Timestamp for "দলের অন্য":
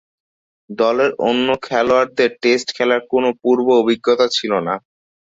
0.69-1.47